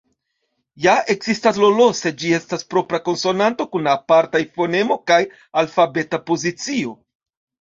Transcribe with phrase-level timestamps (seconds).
[0.85, 5.21] Ja ekzistas "ll", sed ĝi estas propra konsonanto kun apartaj fonemo kaj
[5.63, 6.99] alfabeta pozicio.